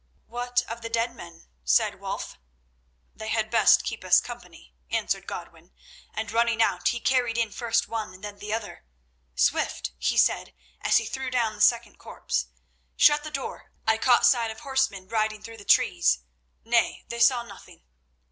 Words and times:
"What 0.25 0.63
of 0.67 0.81
the 0.81 0.89
dead 0.89 1.13
men?" 1.15 1.45
said 1.63 1.99
Wulf. 1.99 2.39
"They 3.15 3.27
had 3.27 3.51
best 3.51 3.83
keep 3.83 4.03
us 4.03 4.19
company," 4.19 4.73
answered 4.89 5.27
Godwin, 5.27 5.73
and, 6.11 6.31
running 6.31 6.59
out, 6.59 6.87
he 6.87 6.99
carried 6.99 7.37
in 7.37 7.51
first 7.51 7.87
one 7.87 8.11
and 8.11 8.23
then 8.23 8.39
the 8.39 8.51
other. 8.51 8.83
"Swift!" 9.35 9.91
he 9.99 10.17
said, 10.17 10.55
as 10.81 10.97
he 10.97 11.05
threw 11.05 11.29
down 11.29 11.53
the 11.53 11.61
second 11.61 11.99
corpse. 11.99 12.47
"Shut 12.95 13.23
the 13.23 13.29
door. 13.29 13.73
I 13.85 13.99
caught 13.99 14.25
sight 14.25 14.49
of 14.49 14.61
horsemen 14.61 15.07
riding 15.07 15.43
through 15.43 15.57
the 15.57 15.63
trees. 15.65 16.21
Nay, 16.65 17.05
they 17.09 17.19
saw 17.19 17.43
nothing." 17.43 17.83